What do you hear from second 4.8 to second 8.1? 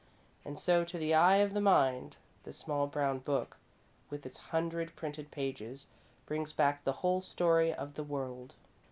printed pages, brings back the whole story of the